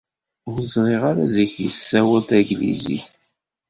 [0.49, 3.07] Ur ẓriɣ ara ziɣ yessawal tanglizit.